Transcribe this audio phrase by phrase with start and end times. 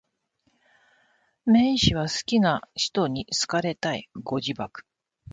[1.45, 4.09] 綿 h 氏は好きな使途に好かれたい。
[4.23, 4.83] ご自爆